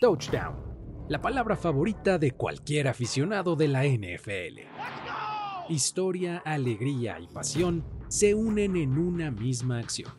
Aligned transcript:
Touchdown, 0.00 0.54
la 1.08 1.20
palabra 1.20 1.56
favorita 1.56 2.18
de 2.18 2.30
cualquier 2.30 2.86
aficionado 2.86 3.56
de 3.56 3.66
la 3.66 3.82
NFL. 3.84 4.60
Historia, 5.68 6.40
alegría 6.44 7.18
y 7.18 7.26
pasión 7.26 7.84
se 8.06 8.32
unen 8.32 8.76
en 8.76 8.96
una 8.96 9.32
misma 9.32 9.80
acción. 9.80 10.12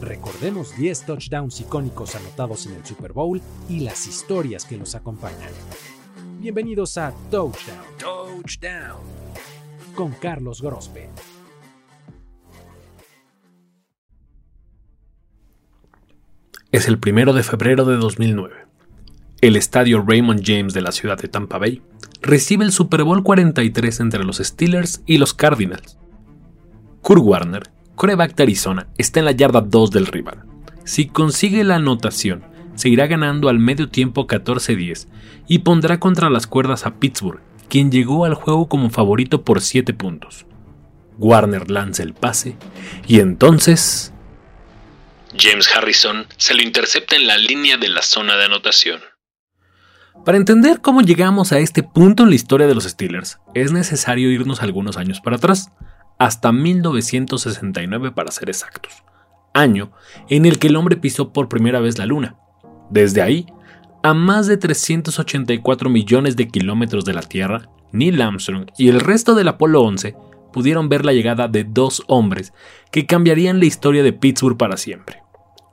Recordemos 0.00 0.74
10 0.78 1.04
touchdowns 1.04 1.60
icónicos 1.60 2.14
anotados 2.14 2.64
en 2.64 2.76
el 2.76 2.86
Super 2.86 3.12
Bowl 3.12 3.42
y 3.68 3.80
las 3.80 4.06
historias 4.06 4.64
que 4.64 4.78
los 4.78 4.94
acompañan. 4.94 5.52
Bienvenidos 6.38 6.96
a 6.96 7.12
Touchdown, 7.30 7.84
Touchdown, 7.98 8.96
con 9.94 10.12
Carlos 10.12 10.62
Grospe. 10.62 11.10
Es 16.70 16.86
el 16.86 16.98
primero 16.98 17.32
de 17.32 17.42
febrero 17.42 17.86
de 17.86 17.96
2009. 17.96 18.54
El 19.40 19.56
estadio 19.56 20.04
Raymond 20.06 20.42
James 20.44 20.74
de 20.74 20.82
la 20.82 20.92
ciudad 20.92 21.16
de 21.16 21.26
Tampa 21.26 21.56
Bay 21.56 21.80
recibe 22.20 22.62
el 22.62 22.72
Super 22.72 23.04
Bowl 23.04 23.22
43 23.22 24.00
entre 24.00 24.22
los 24.22 24.36
Steelers 24.36 25.02
y 25.06 25.16
los 25.16 25.32
Cardinals. 25.32 25.96
Kurt 27.00 27.22
Warner, 27.24 27.70
coreback 27.94 28.34
de 28.34 28.42
Arizona, 28.42 28.88
está 28.98 29.20
en 29.20 29.24
la 29.24 29.32
yarda 29.32 29.62
2 29.62 29.90
del 29.92 30.08
rival. 30.08 30.44
Si 30.84 31.06
consigue 31.06 31.64
la 31.64 31.76
anotación, 31.76 32.42
se 32.74 32.90
irá 32.90 33.06
ganando 33.06 33.48
al 33.48 33.58
medio 33.58 33.88
tiempo 33.88 34.26
14-10 34.26 35.08
y 35.46 35.60
pondrá 35.60 35.98
contra 35.98 36.28
las 36.28 36.46
cuerdas 36.46 36.84
a 36.84 36.96
Pittsburgh, 36.96 37.40
quien 37.70 37.90
llegó 37.90 38.26
al 38.26 38.34
juego 38.34 38.68
como 38.68 38.90
favorito 38.90 39.42
por 39.42 39.62
7 39.62 39.94
puntos. 39.94 40.44
Warner 41.16 41.70
lanza 41.70 42.02
el 42.02 42.12
pase 42.12 42.58
y 43.06 43.20
entonces 43.20 44.12
James 45.38 45.68
Harrison 45.72 46.26
se 46.36 46.54
lo 46.54 46.62
intercepta 46.62 47.14
en 47.14 47.28
la 47.28 47.38
línea 47.38 47.76
de 47.76 47.88
la 47.88 48.02
zona 48.02 48.36
de 48.36 48.46
anotación. 48.46 49.00
Para 50.24 50.36
entender 50.36 50.80
cómo 50.80 51.00
llegamos 51.00 51.52
a 51.52 51.60
este 51.60 51.84
punto 51.84 52.24
en 52.24 52.30
la 52.30 52.34
historia 52.34 52.66
de 52.66 52.74
los 52.74 52.84
Steelers, 52.84 53.38
es 53.54 53.70
necesario 53.70 54.32
irnos 54.32 54.62
algunos 54.62 54.96
años 54.96 55.20
para 55.20 55.36
atrás, 55.36 55.70
hasta 56.18 56.50
1969 56.50 58.10
para 58.10 58.32
ser 58.32 58.50
exactos, 58.50 58.92
año 59.54 59.92
en 60.28 60.44
el 60.44 60.58
que 60.58 60.66
el 60.66 60.76
hombre 60.76 60.96
pisó 60.96 61.32
por 61.32 61.48
primera 61.48 61.78
vez 61.78 61.98
la 61.98 62.06
luna. 62.06 62.36
Desde 62.90 63.22
ahí, 63.22 63.46
a 64.02 64.14
más 64.14 64.48
de 64.48 64.56
384 64.56 65.88
millones 65.88 66.34
de 66.34 66.48
kilómetros 66.48 67.04
de 67.04 67.14
la 67.14 67.22
Tierra, 67.22 67.70
Neil 67.92 68.20
Armstrong 68.20 68.66
y 68.76 68.88
el 68.88 68.98
resto 68.98 69.36
del 69.36 69.48
Apolo 69.48 69.82
11 69.82 70.16
pudieron 70.52 70.88
ver 70.88 71.04
la 71.04 71.12
llegada 71.12 71.46
de 71.46 71.62
dos 71.62 72.02
hombres 72.08 72.52
que 72.90 73.06
cambiarían 73.06 73.60
la 73.60 73.66
historia 73.66 74.02
de 74.02 74.12
Pittsburgh 74.12 74.56
para 74.56 74.76
siempre. 74.76 75.27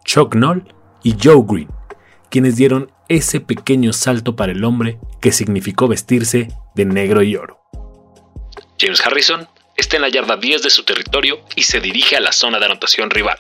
Chuck 0.06 0.36
Noll 0.36 0.74
y 1.04 1.16
Joe 1.22 1.44
Green, 1.46 1.68
quienes 2.30 2.56
dieron 2.56 2.90
ese 3.10 3.42
pequeño 3.42 3.92
salto 3.92 4.38
para 4.38 4.54
el 4.54 4.64
hombre 4.64 5.00
que 5.20 5.34
significó 5.34 5.90
vestirse 5.90 6.48
de 6.74 6.86
negro 6.86 7.22
y 7.22 7.36
oro. 7.36 7.60
James 8.80 9.06
Harrison 9.06 9.48
está 9.76 9.98
en 9.98 10.04
la 10.04 10.10
yarda 10.10 10.38
10 10.38 10.64
de 10.64 10.70
su 10.70 10.86
territorio 10.86 11.40
y 11.56 11.64
se 11.64 11.82
dirige 11.82 12.16
a 12.16 12.22
la 12.22 12.32
zona 12.32 12.60
de 12.60 12.66
anotación 12.66 13.10
rival. 13.10 13.38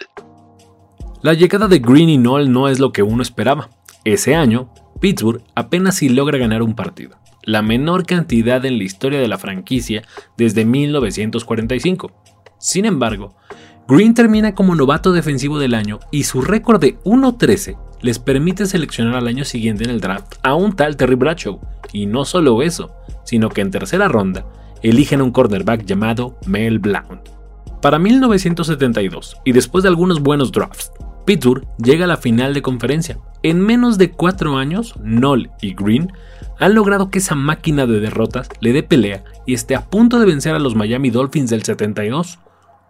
La 1.22 1.34
llegada 1.34 1.68
de 1.70 1.80
Green 1.80 2.10
y 2.10 2.18
Noll 2.18 2.52
no 2.52 2.68
es 2.68 2.80
lo 2.80 2.92
que 2.92 3.04
uno 3.04 3.24
esperaba. 3.24 3.70
Ese 4.04 4.36
año, 4.36 4.74
Pittsburgh 5.00 5.42
apenas 5.56 5.98
si 5.98 6.10
logra 6.10 6.38
ganar 6.38 6.62
un 6.62 6.76
partido 6.76 7.18
la 7.46 7.62
menor 7.62 8.06
cantidad 8.06 8.66
en 8.66 8.78
la 8.78 8.84
historia 8.84 9.20
de 9.20 9.28
la 9.28 9.38
franquicia 9.38 10.04
desde 10.36 10.66
1945. 10.66 12.12
Sin 12.60 12.86
embargo, 12.86 13.36
Green 13.88 14.16
termina 14.16 14.56
como 14.56 14.74
novato 14.74 15.12
defensivo 15.12 15.60
del 15.60 15.76
año 15.76 16.00
y 16.10 16.24
su 16.24 16.42
récord 16.42 16.82
de 16.82 16.98
1-13 17.04 17.78
les 18.02 18.18
permite 18.18 18.66
seleccionar 18.66 19.16
al 19.16 19.28
año 19.28 19.46
siguiente 19.46 19.84
en 19.84 19.92
el 19.92 20.02
draft 20.02 20.38
a 20.42 20.56
un 20.56 20.76
tal 20.76 20.98
Terry 20.98 21.14
Bradshaw. 21.14 21.60
Y 21.94 22.08
no 22.08 22.26
solo 22.26 22.64
eso, 22.64 22.96
sino 23.26 23.50
que 23.50 23.62
en 23.62 23.70
tercera 23.70 24.08
ronda 24.08 24.44
eligen 24.82 25.22
un 25.22 25.30
cornerback 25.30 25.86
llamado 25.86 26.36
Mel 26.48 26.80
Blount. 26.80 27.30
Para 27.80 28.00
1972, 28.00 29.38
y 29.46 29.52
después 29.52 29.84
de 29.84 29.90
algunos 29.90 30.20
buenos 30.20 30.52
drafts, 30.52 30.92
Pittsburgh 31.26 31.68
llega 31.78 32.06
a 32.06 32.08
la 32.08 32.18
final 32.18 32.56
de 32.56 32.64
conferencia. 32.64 33.20
En 33.44 33.60
menos 33.60 34.00
de 34.00 34.10
cuatro 34.10 34.58
años, 34.58 34.96
Noll 35.04 35.52
y 35.62 35.76
Green 35.76 36.12
han 36.58 36.74
logrado 36.74 37.12
que 37.12 37.20
esa 37.20 37.36
máquina 37.36 37.86
de 37.86 38.00
derrotas 38.00 38.50
le 38.62 38.74
dé 38.74 38.82
pelea 38.82 39.24
y 39.46 39.54
esté 39.54 39.76
a 39.76 39.86
punto 39.86 40.18
de 40.18 40.26
vencer 40.26 40.56
a 40.56 40.60
los 40.60 40.76
Miami 40.76 41.12
Dolphins 41.12 41.52
del 41.52 41.64
72, 41.64 42.40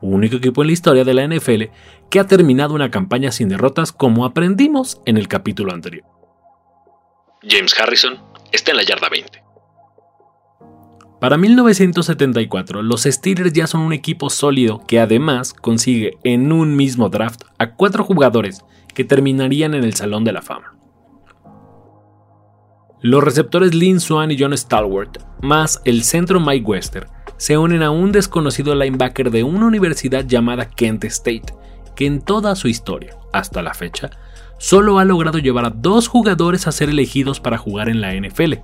único 0.02 0.38
equipo 0.38 0.62
en 0.62 0.68
la 0.68 0.74
historia 0.74 1.04
de 1.04 1.14
la 1.14 1.28
NFL 1.28 1.64
que 2.10 2.20
ha 2.20 2.28
terminado 2.28 2.74
una 2.74 2.92
campaña 2.92 3.32
sin 3.32 3.50
derrotas 3.50 3.92
como 3.92 4.26
aprendimos 4.26 5.02
en 5.06 5.18
el 5.18 5.28
capítulo 5.28 5.74
anterior. 5.74 6.06
James 7.48 7.80
Harrison 7.80 8.18
está 8.52 8.72
en 8.72 8.78
la 8.78 8.84
yarda 8.84 9.10
20. 9.10 9.44
Para 11.20 11.38
1974, 11.38 12.82
los 12.84 13.04
Steelers 13.04 13.54
ya 13.54 13.68
son 13.68 13.82
un 13.82 13.94
equipo 13.94 14.30
sólido 14.30 14.84
que 14.86 15.00
además 15.00 15.54
consigue 15.54 16.18
en 16.24 16.52
un 16.52 16.76
mismo 16.76 17.10
draft 17.10 17.44
a 17.58 17.72
cuatro 17.72 18.04
jugadores 18.04 18.64
que 18.94 19.06
terminarían 19.06 19.74
en 19.74 19.84
el 19.84 19.94
Salón 19.94 20.24
de 20.24 20.34
la 20.34 20.42
Fama. 20.42 20.76
Los 23.02 23.24
receptores 23.24 23.74
Lynn 23.74 24.00
Swan 24.00 24.32
y 24.32 24.38
John 24.40 24.58
Stalwart, 24.58 25.20
más 25.46 25.82
el 25.86 26.04
centro 26.04 26.40
Mike 26.40 26.66
Wester, 26.66 27.08
se 27.38 27.58
unen 27.58 27.84
a 27.84 27.92
un 27.92 28.12
desconocido 28.12 28.76
linebacker 28.76 29.32
de 29.32 29.44
una 29.44 29.66
universidad 29.66 30.26
llamada 30.26 30.70
Kent 30.70 31.06
State, 31.06 31.54
que 31.96 32.06
en 32.06 32.22
toda 32.22 32.56
su 32.56 32.68
historia, 32.68 33.16
hasta 33.32 33.62
la 33.62 33.74
fecha, 33.74 34.10
solo 34.58 35.00
ha 35.00 35.06
logrado 35.06 35.38
llevar 35.38 35.66
a 35.66 35.70
dos 35.70 36.08
jugadores 36.08 36.68
a 36.68 36.72
ser 36.72 36.90
elegidos 36.90 37.40
para 37.40 37.58
jugar 37.58 37.90
en 37.90 38.02
la 38.02 38.14
NFL. 38.14 38.56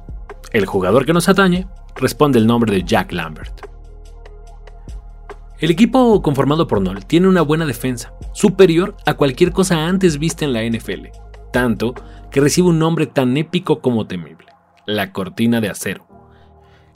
El 0.52 0.66
jugador 0.66 1.06
que 1.06 1.14
nos 1.14 1.30
atañe 1.30 1.68
responde 1.96 2.40
el 2.40 2.48
nombre 2.48 2.74
de 2.74 2.84
Jack 2.84 3.12
Lambert. 3.12 3.68
El 5.60 5.70
equipo 5.70 6.22
conformado 6.22 6.68
por 6.68 6.82
Noll 6.82 7.06
tiene 7.06 7.28
una 7.28 7.44
buena 7.44 7.66
defensa, 7.66 8.14
superior 8.34 8.96
a 9.06 9.14
cualquier 9.14 9.52
cosa 9.52 9.86
antes 9.86 10.18
vista 10.18 10.44
en 10.44 10.54
la 10.54 10.64
NFL, 10.64 11.10
tanto 11.54 11.94
que 12.32 12.42
recibe 12.42 12.70
un 12.70 12.80
nombre 12.80 13.06
tan 13.06 13.38
épico 13.38 13.80
como 13.80 14.08
temible, 14.08 14.48
la 14.88 15.12
cortina 15.12 15.62
de 15.62 15.70
acero, 15.70 16.08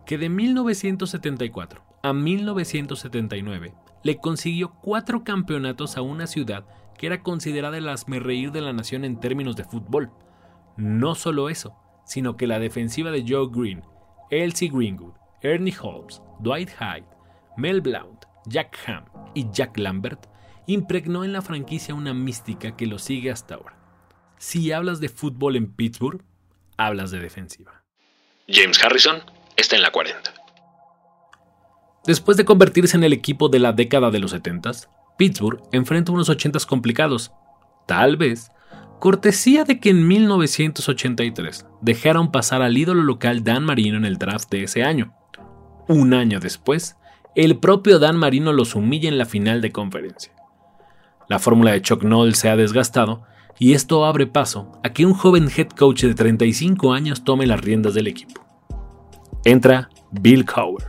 que 0.05 0.17
de 0.17 0.29
1974 0.29 1.83
a 2.03 2.13
1979 2.13 3.73
le 4.03 4.17
consiguió 4.17 4.73
cuatro 4.81 5.23
campeonatos 5.23 5.97
a 5.97 6.01
una 6.01 6.27
ciudad 6.27 6.65
que 6.97 7.07
era 7.07 7.23
considerada 7.23 7.77
el 7.77 7.89
asmerreír 7.89 8.51
de 8.51 8.61
la 8.61 8.73
nación 8.73 9.03
en 9.03 9.19
términos 9.19 9.55
de 9.55 9.63
fútbol. 9.63 10.11
No 10.77 11.15
solo 11.15 11.49
eso, 11.49 11.75
sino 12.05 12.37
que 12.37 12.47
la 12.47 12.59
defensiva 12.59 13.11
de 13.11 13.25
Joe 13.27 13.49
Green 13.51 13.83
Elsie 14.29 14.69
Greenwood, 14.69 15.13
Ernie 15.41 15.75
Holmes, 15.79 16.21
Dwight 16.39 16.69
Hyde, 16.79 17.07
Mel 17.57 17.81
Blount, 17.81 18.25
Jack 18.47 18.77
Ham 18.87 19.05
y 19.33 19.49
Jack 19.51 19.77
Lambert 19.77 20.27
impregnó 20.67 21.23
en 21.23 21.33
la 21.33 21.41
franquicia 21.41 21.93
una 21.93 22.13
mística 22.13 22.75
que 22.75 22.87
lo 22.87 22.97
sigue 22.97 23.31
hasta 23.31 23.55
ahora. 23.55 23.77
Si 24.37 24.71
hablas 24.71 24.99
de 24.99 25.09
fútbol 25.09 25.55
en 25.55 25.71
Pittsburgh, 25.71 26.23
hablas 26.77 27.11
de 27.11 27.19
defensiva. 27.19 27.83
James 28.47 28.83
Harrison 28.83 29.21
está 29.55 29.75
en 29.75 29.81
la 29.81 29.91
40. 29.91 30.33
Después 32.05 32.37
de 32.37 32.45
convertirse 32.45 32.97
en 32.97 33.03
el 33.03 33.13
equipo 33.13 33.49
de 33.49 33.59
la 33.59 33.73
década 33.73 34.11
de 34.11 34.19
los 34.19 34.31
70, 34.31 34.71
Pittsburgh 35.17 35.61
enfrenta 35.71 36.11
unos 36.11 36.29
80 36.29 36.59
complicados. 36.67 37.31
Tal 37.87 38.17
vez 38.17 38.51
cortesía 38.99 39.63
de 39.63 39.79
que 39.79 39.89
en 39.89 40.07
1983 40.07 41.65
dejaron 41.81 42.31
pasar 42.31 42.61
al 42.61 42.77
ídolo 42.77 43.03
local 43.03 43.43
Dan 43.43 43.63
Marino 43.63 43.97
en 43.97 44.05
el 44.05 44.17
draft 44.17 44.49
de 44.51 44.63
ese 44.63 44.83
año. 44.83 45.13
Un 45.87 46.13
año 46.13 46.39
después, 46.39 46.95
el 47.35 47.57
propio 47.57 47.99
Dan 47.99 48.17
Marino 48.17 48.53
los 48.53 48.75
humilla 48.75 49.09
en 49.09 49.17
la 49.17 49.25
final 49.25 49.61
de 49.61 49.71
conferencia. 49.71 50.33
La 51.27 51.39
fórmula 51.39 51.71
de 51.71 51.81
Chuck 51.81 52.03
Noll 52.03 52.35
se 52.35 52.49
ha 52.49 52.55
desgastado 52.55 53.23
y 53.57 53.73
esto 53.73 54.05
abre 54.05 54.27
paso 54.27 54.79
a 54.83 54.93
que 54.93 55.05
un 55.05 55.13
joven 55.13 55.49
head 55.55 55.69
coach 55.69 56.03
de 56.03 56.13
35 56.13 56.93
años 56.93 57.23
tome 57.23 57.47
las 57.47 57.61
riendas 57.61 57.93
del 57.95 58.07
equipo. 58.07 58.44
Entra 59.47 59.89
Bill 60.09 60.43
Cowher. 60.43 60.87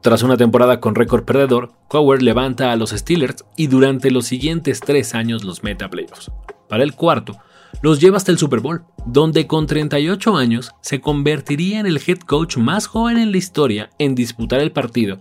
Tras 0.00 0.22
una 0.22 0.38
temporada 0.38 0.80
con 0.80 0.94
récord 0.94 1.26
perdedor, 1.26 1.72
Cowher 1.86 2.22
levanta 2.22 2.72
a 2.72 2.76
los 2.76 2.92
Steelers 2.92 3.44
y 3.58 3.66
durante 3.66 4.10
los 4.10 4.24
siguientes 4.24 4.80
tres 4.80 5.14
años 5.14 5.44
los 5.44 5.62
mete 5.62 5.84
a 5.84 5.90
playoffs. 5.90 6.30
Para 6.66 6.82
el 6.82 6.94
cuarto, 6.94 7.36
los 7.82 8.00
lleva 8.00 8.16
hasta 8.16 8.32
el 8.32 8.38
Super 8.38 8.60
Bowl, 8.60 8.84
donde 9.04 9.46
con 9.46 9.66
38 9.66 10.34
años 10.34 10.72
se 10.80 11.02
convertiría 11.02 11.78
en 11.78 11.84
el 11.84 12.00
head 12.06 12.20
coach 12.20 12.56
más 12.56 12.86
joven 12.86 13.18
en 13.18 13.32
la 13.32 13.36
historia 13.36 13.90
en 13.98 14.14
disputar 14.14 14.60
el 14.60 14.72
partido, 14.72 15.20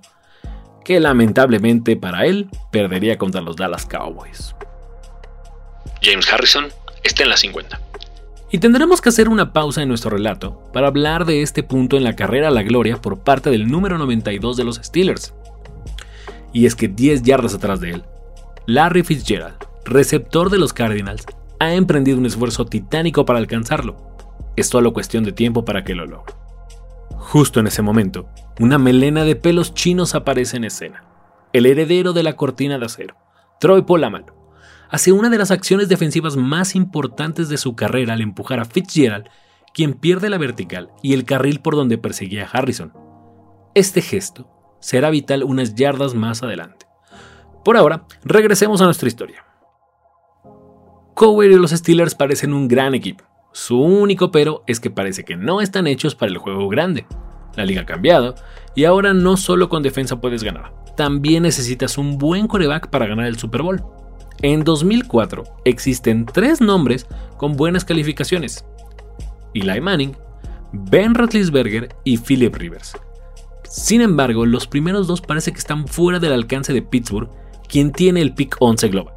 que 0.85 1.01
lamentablemente 1.01 1.97
para 1.97 2.27
él 2.27 2.49
perdería 2.71 3.17
contra 3.17 3.41
los 3.41 3.57
Dallas 3.57 3.85
Cowboys. 3.85 4.55
James 6.01 6.31
Harrison 6.31 6.67
está 7.03 7.23
en 7.23 7.29
la 7.29 7.35
50. 7.35 7.88
Y 8.51 8.57
tendremos 8.57 8.99
que 8.99 9.09
hacer 9.09 9.29
una 9.29 9.53
pausa 9.53 9.83
en 9.83 9.89
nuestro 9.89 10.09
relato 10.09 10.59
para 10.73 10.87
hablar 10.87 11.25
de 11.25 11.43
este 11.43 11.61
punto 11.61 11.97
en 11.97 12.03
la 12.03 12.15
carrera 12.15 12.47
a 12.47 12.51
la 12.51 12.63
gloria 12.63 12.99
por 12.99 13.19
parte 13.19 13.51
del 13.51 13.67
número 13.67 13.97
92 13.99 14.57
de 14.57 14.63
los 14.63 14.77
Steelers. 14.77 15.35
Y 16.51 16.65
es 16.65 16.75
que 16.75 16.87
10 16.87 17.21
yardas 17.21 17.53
atrás 17.53 17.79
de 17.79 17.91
él, 17.91 18.03
Larry 18.65 19.03
Fitzgerald, 19.03 19.55
receptor 19.85 20.49
de 20.49 20.57
los 20.57 20.73
Cardinals, 20.73 21.25
ha 21.59 21.73
emprendido 21.73 22.17
un 22.17 22.25
esfuerzo 22.25 22.65
titánico 22.65 23.23
para 23.23 23.37
alcanzarlo. 23.37 23.97
Es 24.55 24.67
solo 24.67 24.93
cuestión 24.93 25.23
de 25.23 25.31
tiempo 25.31 25.63
para 25.63 25.83
que 25.83 25.93
lo 25.93 26.07
logre. 26.07 26.33
Justo 27.17 27.59
en 27.59 27.67
ese 27.67 27.83
momento, 27.83 28.29
una 28.59 28.79
melena 28.79 29.25
de 29.25 29.35
pelos 29.35 29.75
chinos 29.75 30.15
aparece 30.15 30.57
en 30.57 30.63
escena. 30.63 31.03
El 31.53 31.67
heredero 31.67 32.13
de 32.13 32.23
la 32.23 32.35
cortina 32.35 32.79
de 32.79 32.85
acero, 32.85 33.15
Troy 33.59 33.83
Polamalu, 33.83 34.33
hace 34.89 35.11
una 35.11 35.29
de 35.29 35.37
las 35.37 35.51
acciones 35.51 35.89
defensivas 35.89 36.35
más 36.35 36.75
importantes 36.75 37.49
de 37.49 37.57
su 37.57 37.75
carrera 37.75 38.13
al 38.13 38.21
empujar 38.21 38.59
a 38.59 38.65
Fitzgerald, 38.65 39.27
quien 39.73 39.93
pierde 39.93 40.29
la 40.29 40.37
vertical 40.37 40.89
y 41.01 41.13
el 41.13 41.25
carril 41.25 41.59
por 41.59 41.75
donde 41.75 41.97
perseguía 41.97 42.45
a 42.45 42.57
Harrison. 42.57 42.93
Este 43.75 44.01
gesto 44.01 44.49
será 44.79 45.09
vital 45.09 45.43
unas 45.43 45.75
yardas 45.75 46.15
más 46.15 46.41
adelante. 46.41 46.87
Por 47.63 47.77
ahora, 47.77 48.05
regresemos 48.23 48.81
a 48.81 48.85
nuestra 48.85 49.07
historia. 49.07 49.45
Cowher 51.13 51.51
y 51.51 51.55
los 51.55 51.71
Steelers 51.71 52.15
parecen 52.15 52.53
un 52.53 52.67
gran 52.67 52.95
equipo. 52.95 53.25
Su 53.51 53.79
único 53.79 54.31
pero 54.31 54.63
es 54.67 54.79
que 54.79 54.89
parece 54.89 55.25
que 55.25 55.35
no 55.35 55.59
están 55.59 55.87
hechos 55.87 56.15
para 56.15 56.31
el 56.31 56.37
juego 56.37 56.67
grande. 56.69 57.05
La 57.55 57.65
liga 57.65 57.81
ha 57.81 57.85
cambiado 57.85 58.35
y 58.75 58.85
ahora 58.85 59.13
no 59.13 59.35
solo 59.35 59.69
con 59.69 59.83
defensa 59.83 60.21
puedes 60.21 60.43
ganar, 60.43 60.73
también 60.95 61.43
necesitas 61.43 61.97
un 61.97 62.17
buen 62.17 62.47
coreback 62.47 62.89
para 62.89 63.07
ganar 63.07 63.25
el 63.25 63.37
Super 63.37 63.63
Bowl. 63.63 63.83
En 64.41 64.63
2004 64.63 65.43
existen 65.65 66.25
tres 66.25 66.61
nombres 66.61 67.07
con 67.35 67.57
buenas 67.57 67.83
calificaciones. 67.83 68.63
Eli 69.53 69.81
Manning, 69.81 70.15
Ben 70.71 71.13
Roethlisberger 71.13 71.93
y 72.05 72.17
Philip 72.17 72.55
Rivers. 72.55 72.97
Sin 73.63 74.01
embargo, 74.01 74.45
los 74.45 74.65
primeros 74.65 75.07
dos 75.07 75.19
parece 75.19 75.51
que 75.51 75.59
están 75.59 75.87
fuera 75.87 76.19
del 76.19 76.31
alcance 76.31 76.71
de 76.71 76.81
Pittsburgh, 76.81 77.29
quien 77.67 77.91
tiene 77.91 78.21
el 78.21 78.33
pick 78.33 78.55
11 78.59 78.87
global. 78.87 79.13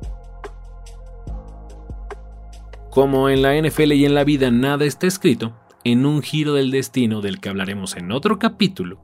Como 2.90 3.28
en 3.28 3.42
la 3.42 3.56
NFL 3.56 3.92
y 3.92 4.04
en 4.04 4.14
la 4.14 4.24
vida 4.24 4.50
nada 4.50 4.84
está 4.84 5.06
escrito, 5.06 5.54
en 5.84 6.04
un 6.04 6.22
giro 6.22 6.54
del 6.54 6.70
destino 6.72 7.20
del 7.20 7.40
que 7.40 7.48
hablaremos 7.48 7.96
en 7.96 8.10
otro 8.10 8.40
capítulo, 8.40 9.00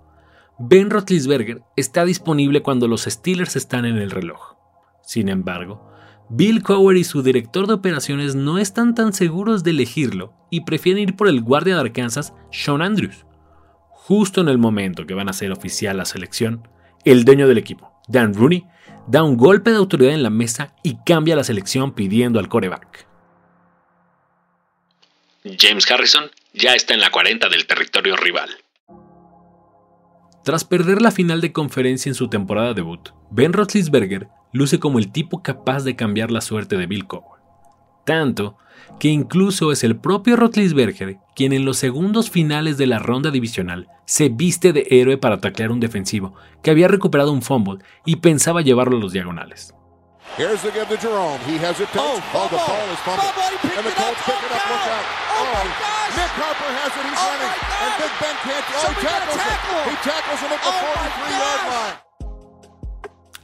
Ben 0.58 0.90
Roethlisberger 0.90 1.62
está 1.76 2.04
disponible 2.04 2.62
cuando 2.62 2.88
los 2.88 3.04
Steelers 3.04 3.54
están 3.54 3.84
en 3.84 3.98
el 3.98 4.10
reloj. 4.10 4.56
Sin 5.02 5.28
embargo, 5.28 5.88
Bill 6.30 6.62
Cowher 6.62 6.96
y 6.98 7.04
su 7.04 7.22
director 7.22 7.66
de 7.66 7.74
operaciones 7.74 8.34
no 8.34 8.58
están 8.58 8.94
tan 8.94 9.14
seguros 9.14 9.64
de 9.64 9.70
elegirlo 9.70 10.34
y 10.50 10.62
prefieren 10.62 11.02
ir 11.02 11.16
por 11.16 11.28
el 11.28 11.40
guardia 11.40 11.74
de 11.74 11.80
Arkansas, 11.80 12.34
Sean 12.52 12.82
Andrews. 12.82 13.24
Justo 13.88 14.42
en 14.42 14.48
el 14.48 14.58
momento 14.58 15.06
que 15.06 15.14
van 15.14 15.28
a 15.30 15.32
ser 15.32 15.52
oficial 15.52 15.96
la 15.96 16.04
selección, 16.04 16.68
el 17.04 17.24
dueño 17.24 17.48
del 17.48 17.58
equipo, 17.58 17.92
Dan 18.08 18.34
Rooney, 18.34 18.64
da 19.06 19.22
un 19.22 19.38
golpe 19.38 19.70
de 19.70 19.76
autoridad 19.76 20.12
en 20.12 20.22
la 20.22 20.30
mesa 20.30 20.74
y 20.82 20.98
cambia 21.04 21.36
la 21.36 21.44
selección 21.44 21.94
pidiendo 21.94 22.38
al 22.38 22.48
coreback. 22.48 23.06
James 25.58 25.90
Harrison 25.90 26.30
ya 26.52 26.74
está 26.74 26.92
en 26.92 27.00
la 27.00 27.10
40 27.10 27.48
del 27.48 27.66
territorio 27.66 28.16
rival. 28.16 28.50
Tras 30.44 30.64
perder 30.64 31.00
la 31.00 31.10
final 31.10 31.40
de 31.40 31.52
conferencia 31.52 32.10
en 32.10 32.14
su 32.14 32.28
temporada 32.28 32.74
debut, 32.74 33.10
Ben 33.30 33.52
Roethlisberger 33.52 34.28
luce 34.52 34.78
como 34.78 34.98
el 34.98 35.10
tipo 35.10 35.42
capaz 35.42 35.84
de 35.84 35.96
cambiar 35.96 36.30
la 36.30 36.40
suerte 36.40 36.76
de 36.76 36.86
Bill 36.86 37.06
Cowher. 37.06 37.40
Tanto 38.04 38.56
que 38.98 39.08
incluso 39.08 39.70
es 39.70 39.84
el 39.84 39.96
propio 39.96 40.36
Rotlisberger 40.36 41.18
quien 41.36 41.52
en 41.52 41.64
los 41.64 41.76
segundos 41.76 42.30
finales 42.30 42.78
de 42.78 42.86
la 42.86 42.98
ronda 42.98 43.30
divisional 43.30 43.88
se 44.06 44.28
viste 44.28 44.72
de 44.72 44.86
héroe 44.90 45.18
para 45.18 45.40
taclear 45.40 45.70
un 45.70 45.80
defensivo 45.80 46.34
que 46.62 46.70
había 46.70 46.88
recuperado 46.88 47.32
un 47.32 47.42
fumble 47.42 47.78
y 48.04 48.16
pensaba 48.16 48.62
llevarlo 48.62 48.96
a 48.96 49.00
los 49.00 49.12
diagonales. 49.12 49.74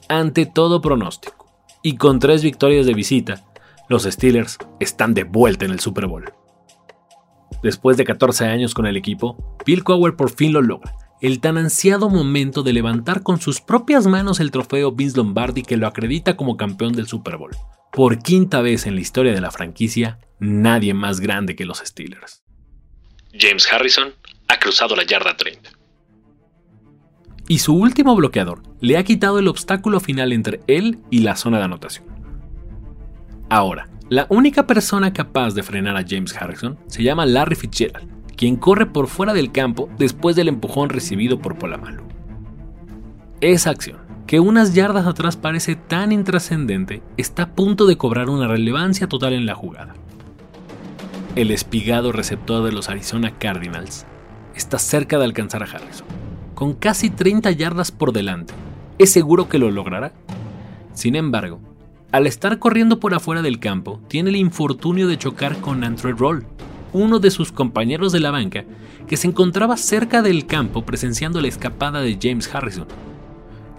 Ante 0.08 0.44
todo 0.44 0.82
pronóstico, 0.82 1.50
y 1.82 1.96
con 1.96 2.18
tres 2.18 2.42
victorias 2.42 2.84
de 2.84 2.92
visita, 2.92 3.44
los 3.88 4.02
Steelers 4.02 4.58
están 4.78 5.14
de 5.14 5.24
vuelta 5.24 5.64
en 5.64 5.70
el 5.70 5.80
Super 5.80 6.06
Bowl. 6.06 6.30
Después 7.62 7.96
de 7.96 8.04
14 8.04 8.44
años 8.44 8.74
con 8.74 8.86
el 8.86 8.98
equipo, 8.98 9.56
Bill 9.64 9.82
Cowher 9.82 10.14
por 10.14 10.30
fin 10.30 10.52
lo 10.52 10.60
logra, 10.60 10.94
el 11.22 11.40
tan 11.40 11.56
ansiado 11.56 12.10
momento 12.10 12.62
de 12.62 12.74
levantar 12.74 13.22
con 13.22 13.40
sus 13.40 13.62
propias 13.62 14.06
manos 14.06 14.40
el 14.40 14.50
trofeo 14.50 14.92
Vince 14.92 15.16
Lombardi 15.16 15.62
que 15.62 15.78
lo 15.78 15.86
acredita 15.86 16.36
como 16.36 16.58
campeón 16.58 16.92
del 16.92 17.06
Super 17.06 17.38
Bowl. 17.38 17.56
Por 17.90 18.18
quinta 18.18 18.60
vez 18.60 18.86
en 18.86 18.96
la 18.96 19.00
historia 19.00 19.32
de 19.32 19.40
la 19.40 19.50
franquicia, 19.50 20.18
nadie 20.38 20.92
más 20.92 21.20
grande 21.20 21.56
que 21.56 21.64
los 21.64 21.78
Steelers. 21.78 22.42
James 23.32 23.66
Harrison 23.72 24.12
ha 24.48 24.58
cruzado 24.58 24.94
la 24.96 25.04
yarda 25.04 25.34
30 25.34 25.70
y 27.48 27.58
su 27.58 27.74
último 27.74 28.16
bloqueador 28.16 28.62
le 28.80 28.96
ha 28.96 29.04
quitado 29.04 29.38
el 29.38 29.48
obstáculo 29.48 30.00
final 30.00 30.32
entre 30.32 30.60
él 30.66 30.98
y 31.10 31.20
la 31.20 31.36
zona 31.36 31.58
de 31.58 31.64
anotación. 31.64 32.06
Ahora, 33.50 33.88
la 34.08 34.26
única 34.30 34.66
persona 34.66 35.12
capaz 35.12 35.54
de 35.54 35.62
frenar 35.62 35.96
a 35.96 36.04
James 36.06 36.34
Harrison 36.36 36.78
se 36.86 37.02
llama 37.02 37.26
Larry 37.26 37.56
Fitzgerald, 37.56 38.08
quien 38.36 38.56
corre 38.56 38.86
por 38.86 39.08
fuera 39.08 39.34
del 39.34 39.52
campo 39.52 39.88
después 39.98 40.36
del 40.36 40.48
empujón 40.48 40.88
recibido 40.88 41.38
por 41.38 41.58
Polamalu. 41.58 42.02
Esa 43.40 43.70
acción, 43.70 43.98
que 44.26 44.40
unas 44.40 44.74
yardas 44.74 45.06
atrás 45.06 45.36
parece 45.36 45.76
tan 45.76 46.12
intrascendente, 46.12 47.02
está 47.16 47.44
a 47.44 47.54
punto 47.54 47.86
de 47.86 47.96
cobrar 47.96 48.30
una 48.30 48.48
relevancia 48.48 49.06
total 49.06 49.34
en 49.34 49.46
la 49.46 49.54
jugada. 49.54 49.94
El 51.36 51.50
espigado 51.50 52.12
receptor 52.12 52.64
de 52.64 52.72
los 52.72 52.88
Arizona 52.88 53.38
Cardinals 53.38 54.06
está 54.54 54.78
cerca 54.78 55.18
de 55.18 55.24
alcanzar 55.24 55.62
a 55.62 55.66
Harrison 55.66 56.23
con 56.54 56.74
casi 56.74 57.10
30 57.10 57.50
yardas 57.52 57.90
por 57.90 58.12
delante. 58.12 58.54
¿Es 58.98 59.10
seguro 59.10 59.48
que 59.48 59.58
lo 59.58 59.70
logrará? 59.70 60.12
Sin 60.92 61.16
embargo, 61.16 61.60
al 62.12 62.26
estar 62.26 62.58
corriendo 62.58 63.00
por 63.00 63.12
afuera 63.12 63.42
del 63.42 63.58
campo, 63.58 64.00
tiene 64.08 64.30
el 64.30 64.36
infortunio 64.36 65.08
de 65.08 65.18
chocar 65.18 65.60
con 65.60 65.82
Andrew 65.82 66.16
Roll, 66.16 66.46
uno 66.92 67.18
de 67.18 67.32
sus 67.32 67.50
compañeros 67.50 68.12
de 68.12 68.20
la 68.20 68.30
banca, 68.30 68.64
que 69.08 69.16
se 69.16 69.26
encontraba 69.26 69.76
cerca 69.76 70.22
del 70.22 70.46
campo 70.46 70.86
presenciando 70.86 71.40
la 71.40 71.48
escapada 71.48 72.00
de 72.00 72.16
James 72.20 72.52
Harrison. 72.54 72.86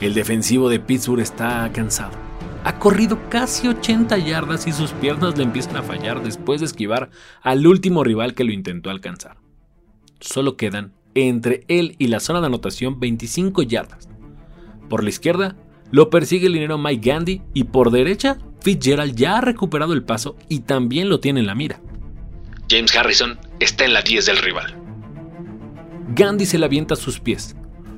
El 0.02 0.14
defensivo 0.14 0.68
de 0.68 0.82
Pittsburgh 0.82 1.22
está 1.22 1.72
cansado. 1.72 2.12
Ha 2.66 2.78
corrido 2.78 3.30
casi 3.30 3.70
80 3.70 4.18
yardas 4.18 4.68
y 4.68 4.74
sus 4.74 4.92
piernas 4.92 5.38
le 5.38 5.44
empiezan 5.44 5.78
a 5.78 5.84
fallar 5.84 6.22
después 6.22 6.60
de 6.60 6.66
esquivar 6.66 7.10
al 7.42 7.66
último 7.66 8.04
rival 8.04 8.34
que 8.34 8.44
lo 8.44 8.52
intentó 8.52 8.90
alcanzar. 8.90 9.38
Solo 10.20 10.58
quedan 10.58 10.92
entre 11.16 11.64
él 11.68 11.96
y 11.98 12.08
la 12.08 12.20
zona 12.20 12.42
de 12.42 12.48
anotación 12.48 13.00
25 13.00 13.64
yardas. 13.64 14.10
Por 14.90 15.04
la 15.04 15.10
izquierda, 15.10 15.56
lo 15.92 16.10
persigue 16.10 16.48
el 16.48 16.54
dinero 16.54 16.78
Mike 16.78 17.10
Gandhi 17.10 17.42
y 17.54 17.64
por 17.64 17.90
derecha, 17.90 18.38
Fitzgerald 18.62 19.16
ya 19.16 19.38
ha 19.38 19.42
recuperado 19.42 19.94
el 19.94 20.04
paso 20.04 20.36
y 20.50 20.60
también 20.60 21.10
lo 21.10 21.20
tiene 21.20 21.40
en 21.40 21.48
la 21.48 21.56
mira. 21.56 21.80
James 22.70 22.96
Harrison 22.96 23.40
está 23.60 23.86
en 23.86 23.94
la 23.94 24.02
10 24.02 24.26
del 24.26 24.38
rival. 24.38 24.76
Gandhi 26.10 26.46
se 26.46 26.58
le 26.58 26.66
avienta 26.66 26.96
a 26.96 26.98
sus 26.98 27.20
pies. 27.20 27.56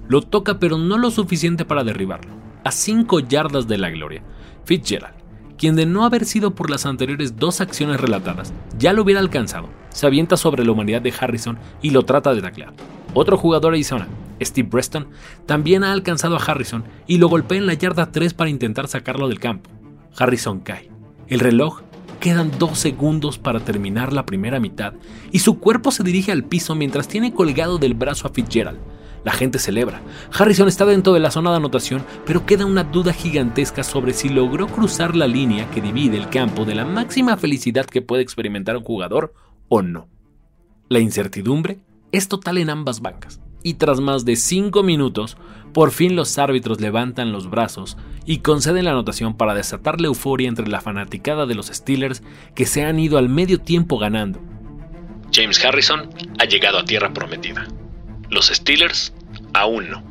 Lo 0.08 0.22
toca 0.22 0.60
pero 0.60 0.78
no 0.78 0.98
lo 0.98 1.12
suficiente 1.12 1.66
para 1.66 1.84
derribarlo. 1.84 2.32
A 2.64 2.72
5 2.72 3.22
yardas 3.22 3.68
de 3.68 3.78
la 3.78 3.90
gloria, 3.90 4.24
Fitzgerald, 4.66 5.16
quien 5.58 5.76
de 5.76 5.86
no 5.86 6.06
haber 6.06 6.26
sido 6.26 6.54
por 6.54 6.70
las 6.70 6.86
anteriores 6.86 7.38
dos 7.38 7.62
acciones 7.62 8.00
relatadas, 8.00 8.54
ya 8.78 8.94
lo 8.94 9.04
hubiera 9.04 9.22
alcanzado, 9.22 9.70
se 9.90 10.06
avienta 10.06 10.38
sobre 10.38 10.66
la 10.66 10.72
humanidad 10.72 11.02
de 11.02 11.14
Harrison 11.18 11.58
y 11.82 11.90
lo 11.92 12.04
trata 12.04 12.34
de 12.34 12.42
taclear. 12.42 12.74
Otro 13.20 13.36
jugador 13.36 13.74
Arizona, 13.74 14.08
Steve 14.40 14.70
Preston, 14.70 15.08
también 15.48 15.84
ha 15.84 15.92
alcanzado 15.92 16.36
a 16.36 16.40
Harrison 16.40 16.84
y 17.08 17.18
lo 17.18 17.30
golpea 17.30 17.58
en 17.58 17.66
la 17.66 17.74
yarda 17.74 18.12
3 18.12 18.36
para 18.36 18.52
intentar 18.52 18.88
sacarlo 18.88 19.28
del 19.28 19.40
campo. 19.40 19.72
Harrison 20.16 20.60
cae. 20.60 20.92
El 21.28 21.40
reloj 21.40 21.82
quedan 22.20 22.52
dos 22.60 22.78
segundos 22.78 23.40
para 23.40 23.60
terminar 23.60 24.14
la 24.14 24.28
primera 24.28 24.60
mitad 24.60 24.94
y 25.32 25.40
su 25.40 25.58
cuerpo 25.58 25.90
se 25.90 26.04
dirige 26.04 26.32
al 26.32 26.44
piso 26.44 26.76
mientras 26.76 27.08
tiene 27.08 27.34
colgado 27.34 27.80
del 27.80 27.96
brazo 27.96 28.28
a 28.28 28.30
Fitzgerald. 28.30 28.78
La 29.24 29.32
gente 29.32 29.58
celebra. 29.58 30.00
Harrison 30.32 30.68
está 30.68 30.86
dentro 30.86 31.12
de 31.14 31.20
la 31.20 31.32
zona 31.32 31.50
de 31.50 31.58
anotación, 31.58 32.06
pero 32.24 32.46
queda 32.46 32.68
una 32.68 32.84
duda 32.84 33.14
gigantesca 33.14 33.82
sobre 33.82 34.14
si 34.14 34.30
logró 34.30 34.68
cruzar 34.68 35.16
la 35.16 35.26
línea 35.26 35.72
que 35.72 35.82
divide 35.82 36.18
el 36.18 36.30
campo 36.30 36.66
de 36.66 36.76
la 36.76 36.86
máxima 36.86 37.36
felicidad 37.36 37.88
que 37.88 38.04
puede 38.04 38.22
experimentar 38.22 38.78
un 38.78 38.84
jugador 38.84 39.34
o 39.70 39.82
no. 39.82 40.08
La 40.88 41.00
incertidumbre 41.00 41.80
es 42.12 42.28
total 42.28 42.58
en 42.58 42.70
ambas 42.70 43.02
bancas, 43.02 43.40
y 43.64 43.76
tras 43.76 44.00
más 44.00 44.26
de 44.26 44.36
5 44.36 44.84
minutos, 44.84 45.38
por 45.74 45.92
fin 45.92 46.16
los 46.16 46.38
árbitros 46.38 46.82
levantan 46.82 47.32
los 47.32 47.50
brazos 47.50 47.98
y 48.26 48.40
conceden 48.40 48.86
la 48.86 48.92
anotación 48.92 49.36
para 49.36 49.54
desatar 49.54 50.02
la 50.02 50.08
euforia 50.08 50.48
entre 50.48 50.68
la 50.68 50.82
fanaticada 50.82 51.46
de 51.46 51.56
los 51.56 51.68
Steelers 51.68 52.24
que 52.56 52.66
se 52.66 52.84
han 52.84 53.00
ido 53.00 53.18
al 53.18 53.30
medio 53.30 53.60
tiempo 53.60 53.98
ganando. 53.98 54.40
James 55.34 55.64
Harrison 55.64 56.10
ha 56.40 56.46
llegado 56.46 56.80
a 56.80 56.86
tierra 56.86 57.14
prometida. 57.14 57.68
Los 58.30 58.48
Steelers 58.48 59.14
aún 59.54 59.90
no. 59.90 60.04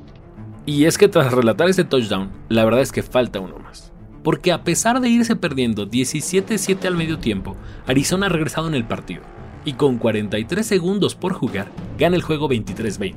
Y 0.67 0.85
es 0.85 0.99
que 0.99 1.09
tras 1.09 1.33
relatar 1.33 1.69
este 1.69 1.85
touchdown, 1.85 2.31
la 2.49 2.65
verdad 2.65 2.81
es 2.81 2.93
que 2.93 3.03
falta 3.03 3.41
uno 3.41 3.59
más. 3.59 3.93
porque 4.27 4.51
a 4.51 4.65
pesar 4.65 5.01
de 5.01 5.09
irse 5.09 5.37
perdiendo 5.37 5.89
17-7 5.89 6.85
al 6.87 6.97
medio 6.97 7.21
tiempo, 7.21 7.57
Arizona 7.87 8.27
ha 8.27 8.29
regresado 8.29 8.67
en 8.67 8.75
el 8.75 8.85
partido 8.85 9.23
y 9.67 9.75
con 9.75 9.99
43 9.99 10.65
segundos 10.65 11.15
por 11.15 11.35
jugar 11.35 11.71
gana 11.99 12.17
el 12.17 12.23
juego 12.23 12.49
23-20. 12.49 13.17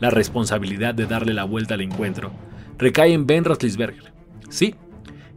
La 0.00 0.10
responsabilidad 0.10 0.94
de 0.94 1.06
darle 1.06 1.34
la 1.34 1.44
vuelta 1.44 1.74
al 1.74 1.82
encuentro 1.82 2.32
recae 2.78 3.12
en 3.12 3.26
Ben 3.26 3.44
Roethlisberger. 3.44 4.12
Sí, 4.48 4.74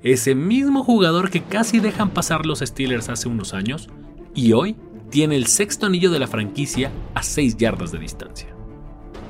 ese 0.01 0.33
mismo 0.33 0.83
jugador 0.83 1.29
que 1.29 1.43
casi 1.43 1.79
dejan 1.79 2.09
pasar 2.09 2.45
los 2.45 2.59
Steelers 2.59 3.09
hace 3.09 3.27
unos 3.27 3.53
años 3.53 3.89
y 4.33 4.53
hoy 4.53 4.75
tiene 5.11 5.35
el 5.35 5.45
sexto 5.45 5.85
anillo 5.85 6.09
de 6.09 6.19
la 6.19 6.27
franquicia 6.27 6.91
a 7.13 7.21
6 7.21 7.57
yardas 7.57 7.91
de 7.91 7.99
distancia. 7.99 8.47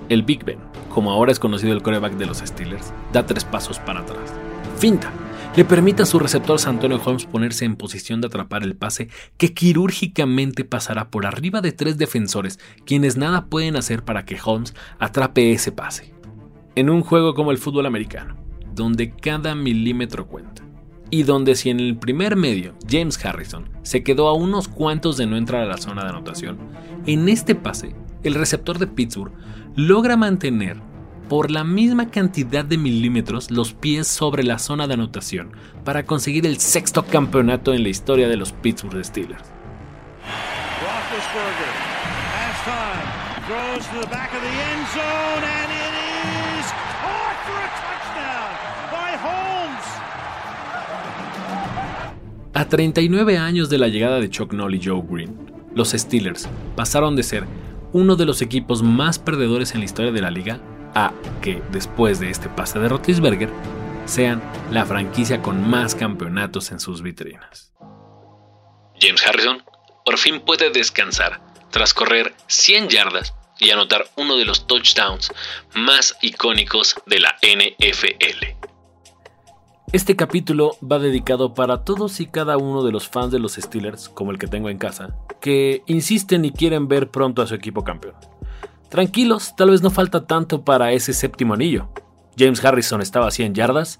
El 0.09 0.23
Big 0.23 0.45
Ben, 0.45 0.59
como 0.93 1.11
ahora 1.11 1.31
es 1.31 1.39
conocido 1.39 1.73
el 1.73 1.81
coreback 1.81 2.13
de 2.13 2.27
los 2.27 2.37
Steelers, 2.37 2.93
da 3.11 3.25
tres 3.25 3.43
pasos 3.45 3.79
para 3.79 4.01
atrás. 4.01 4.31
Finta, 4.77 5.11
le 5.55 5.65
permite 5.65 6.01
a 6.01 6.07
su 6.07 6.17
receptor 6.17 6.57
Santonio 6.57 6.99
Holmes 7.05 7.25
ponerse 7.25 7.63
en 7.63 7.75
posición 7.75 8.21
de 8.21 8.27
atrapar 8.27 8.63
el 8.63 8.75
pase 8.75 9.09
que 9.37 9.53
quirúrgicamente 9.53 10.65
pasará 10.65 11.11
por 11.11 11.27
arriba 11.27 11.61
de 11.61 11.71
tres 11.71 11.99
defensores, 11.99 12.59
quienes 12.85 13.17
nada 13.17 13.45
pueden 13.45 13.75
hacer 13.75 14.03
para 14.03 14.25
que 14.25 14.39
Holmes 14.43 14.73
atrape 14.97 15.51
ese 15.51 15.71
pase. 15.71 16.11
En 16.75 16.89
un 16.89 17.01
juego 17.01 17.35
como 17.35 17.51
el 17.51 17.59
fútbol 17.59 17.85
americano, 17.85 18.35
donde 18.73 19.11
cada 19.11 19.53
milímetro 19.53 20.27
cuenta, 20.27 20.63
y 21.11 21.21
donde 21.21 21.53
si 21.53 21.69
en 21.69 21.79
el 21.79 21.97
primer 21.97 22.35
medio 22.35 22.73
James 22.89 23.23
Harrison 23.23 23.69
se 23.83 24.03
quedó 24.03 24.29
a 24.29 24.33
unos 24.33 24.67
cuantos 24.67 25.17
de 25.17 25.27
no 25.27 25.37
entrar 25.37 25.61
a 25.61 25.67
la 25.67 25.77
zona 25.77 26.03
de 26.03 26.09
anotación, 26.09 26.57
en 27.05 27.29
este 27.29 27.53
pase 27.53 27.95
el 28.23 28.33
receptor 28.33 28.79
de 28.79 28.87
Pittsburgh 28.87 29.33
logra 29.75 30.17
mantener 30.17 30.81
por 31.29 31.51
la 31.51 31.63
misma 31.63 32.09
cantidad 32.09 32.65
de 32.65 32.77
milímetros 32.77 33.51
los 33.51 33.73
pies 33.73 34.07
sobre 34.07 34.43
la 34.43 34.59
zona 34.59 34.87
de 34.87 34.95
anotación 34.95 35.51
para 35.83 36.05
conseguir 36.05 36.45
el 36.45 36.59
sexto 36.59 37.05
campeonato 37.05 37.73
en 37.73 37.83
la 37.83 37.89
historia 37.89 38.27
de 38.27 38.37
los 38.37 38.51
Pittsburgh 38.51 39.03
Steelers. 39.03 39.43
A 52.53 52.65
39 52.65 53.37
años 53.37 53.69
de 53.69 53.77
la 53.77 53.87
llegada 53.87 54.19
de 54.19 54.29
Chuck 54.29 54.53
Noll 54.53 54.75
y 54.75 54.81
Joe 54.83 55.03
Green, 55.09 55.35
los 55.75 55.89
Steelers 55.89 56.47
pasaron 56.75 57.15
de 57.15 57.23
ser 57.23 57.45
uno 57.93 58.15
de 58.15 58.25
los 58.25 58.41
equipos 58.41 58.83
más 58.83 59.19
perdedores 59.19 59.73
en 59.73 59.79
la 59.79 59.85
historia 59.85 60.11
de 60.11 60.21
la 60.21 60.31
liga 60.31 60.59
a 60.95 61.13
que, 61.41 61.61
después 61.71 62.19
de 62.19 62.29
este 62.29 62.49
pase 62.49 62.79
de 62.79 62.89
Roethlisberger, 62.89 63.49
sean 64.05 64.41
la 64.71 64.85
franquicia 64.85 65.41
con 65.41 65.69
más 65.69 65.95
campeonatos 65.95 66.71
en 66.71 66.79
sus 66.79 67.01
vitrinas. 67.01 67.73
James 68.99 69.25
Harrison 69.25 69.63
por 70.05 70.17
fin 70.17 70.41
puede 70.41 70.69
descansar 70.69 71.41
tras 71.71 71.93
correr 71.93 72.33
100 72.47 72.89
yardas 72.89 73.33
y 73.59 73.71
anotar 73.71 74.05
uno 74.17 74.37
de 74.37 74.45
los 74.45 74.67
touchdowns 74.67 75.31
más 75.73 76.15
icónicos 76.21 76.95
de 77.05 77.19
la 77.19 77.35
NFL. 77.41 78.63
Este 79.91 80.15
capítulo 80.15 80.75
va 80.79 80.97
dedicado 80.97 81.53
para 81.53 81.83
todos 81.83 82.19
y 82.19 82.25
cada 82.25 82.57
uno 82.57 82.83
de 82.83 82.91
los 82.91 83.07
fans 83.07 83.31
de 83.31 83.39
los 83.39 83.53
Steelers, 83.53 84.09
como 84.09 84.31
el 84.31 84.39
que 84.39 84.47
tengo 84.47 84.69
en 84.69 84.79
casa, 84.79 85.15
que 85.39 85.83
insisten 85.85 86.45
y 86.45 86.51
quieren 86.51 86.87
ver 86.87 87.11
pronto 87.11 87.41
a 87.41 87.47
su 87.47 87.53
equipo 87.53 87.83
campeón. 87.83 88.15
Tranquilos, 88.93 89.55
tal 89.55 89.71
vez 89.71 89.81
no 89.81 89.89
falta 89.89 90.27
tanto 90.27 90.63
para 90.63 90.91
ese 90.91 91.13
séptimo 91.13 91.55
anillo. 91.55 91.89
James 92.37 92.63
Harrison 92.63 93.01
estaba 93.01 93.25
a 93.25 93.31
100 93.31 93.55
yardas 93.55 93.99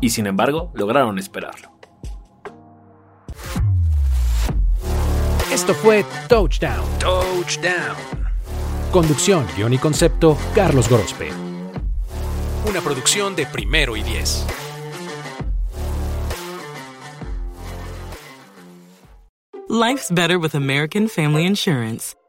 y 0.00 0.10
sin 0.10 0.26
embargo 0.26 0.72
lograron 0.74 1.16
esperarlo. 1.20 1.70
Esto 5.52 5.74
fue 5.74 6.04
Touchdown. 6.28 6.84
Touchdown. 6.98 7.96
Conducción, 8.90 9.46
guion 9.56 9.74
y 9.74 9.78
concepto, 9.78 10.36
Carlos 10.56 10.88
Gorospe. 10.88 11.30
Una 12.68 12.80
producción 12.80 13.36
de 13.36 13.46
primero 13.46 13.96
y 13.96 14.02
diez. 14.02 14.44
Life's 19.68 20.10
better 20.10 20.36
with 20.36 20.56
American 20.56 21.08
Family 21.08 21.46
Insurance 21.46 22.16